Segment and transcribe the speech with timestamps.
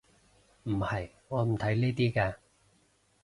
[0.63, 2.35] 唔係，我唔睇呢啲嘅